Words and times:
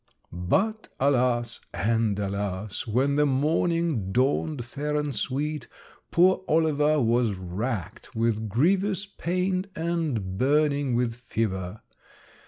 "But 0.33 0.87
alas, 0.99 1.61
and 1.75 2.17
alas! 2.17 2.87
when 2.87 3.17
the 3.17 3.25
morning 3.27 4.11
dawned 4.11 4.65
fair 4.65 4.95
and 4.97 5.13
sweet, 5.13 5.67
poor 6.09 6.43
Oliver 6.47 6.99
was 6.99 7.35
racked 7.35 8.15
with 8.15 8.49
grievous 8.49 9.05
pain 9.05 9.67
and 9.75 10.39
burning 10.39 10.95
with 10.95 11.13
fever! 11.13 11.81